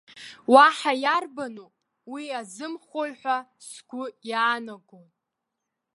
[0.53, 1.69] Уаҳа иарбану,
[2.11, 5.07] уи азымхои ҳәа сгәы иаанагон.